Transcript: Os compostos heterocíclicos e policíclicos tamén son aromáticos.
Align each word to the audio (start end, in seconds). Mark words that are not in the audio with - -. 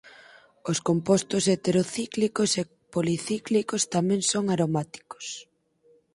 Os 0.71 0.77
compostos 0.87 1.43
heterocíclicos 1.51 2.51
e 2.61 2.63
policíclicos 2.93 3.81
tamén 3.95 4.21
son 4.31 4.43
aromáticos. 4.53 5.25